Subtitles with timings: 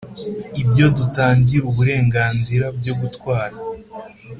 [0.61, 3.57] ibyo dutangira uburenganzira byo gutwara